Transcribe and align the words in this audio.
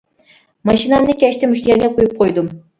ماشىنامنى 0.69 1.17
كەچتە 1.25 1.53
مۇشۇ 1.53 1.71
يەرگە 1.75 1.93
قويۇپ 2.01 2.19
قويدۇم. 2.25 2.53